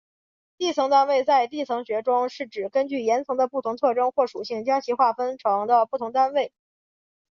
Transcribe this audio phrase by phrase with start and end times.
[0.57, 6.51] 地层单位在地层学中是指根据岩层的不同特征或属性将其划分成的不同单位。